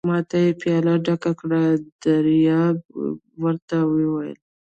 ما 0.07 0.17
ته 0.29 0.37
یې 0.43 0.51
پياله 0.61 0.93
ډکه 1.05 1.31
کړه، 1.39 1.61
دریاب 2.03 2.77
ور 3.41 3.55
ته 3.69 3.77
وویل. 3.89 4.37